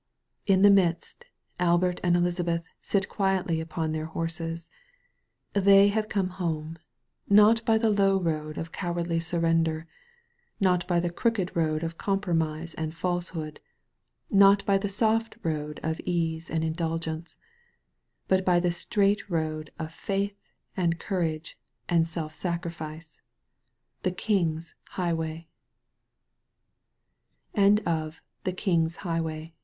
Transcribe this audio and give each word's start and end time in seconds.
In 0.47 0.63
the 0.63 0.71
midst, 0.71 1.25
Albert 1.59 1.99
and 2.03 2.15
Elizabeth 2.17 2.63
sit 2.81 3.07
quietly 3.07 3.61
upon 3.61 3.91
their 3.91 4.07
horses. 4.07 4.71
They 5.53 5.89
have 5.89 6.09
come 6.09 6.29
home. 6.29 6.79
Not 7.29 7.63
by 7.67 7.77
the 7.77 7.91
low 7.91 8.17
road 8.19 8.57
of 8.57 8.71
cowardly 8.71 9.19
surrender; 9.19 9.85
not 10.59 10.87
by 10.87 10.99
the 10.99 11.11
crooked 11.11 11.55
road 11.55 11.83
of 11.83 11.99
compromise 11.99 12.73
and 12.73 12.95
falsehood; 12.95 13.59
not 14.31 14.65
by 14.65 14.79
the 14.79 14.89
soft 14.89 15.35
road 15.43 15.79
of 15.83 15.99
ease 16.03 16.49
and 16.49 16.63
self 16.63 16.67
indulgence; 16.69 17.37
but 18.27 18.43
by 18.43 18.59
the 18.59 18.71
straight 18.71 19.29
road 19.29 19.71
of 19.77 19.93
faith 19.93 20.35
and 20.75 20.97
courage 20.99 21.59
and 21.87 22.07
self 22.07 22.33
sacrifice— 22.33 23.21
^the 24.03 24.17
King's 24.17 24.73
High 24.97 25.11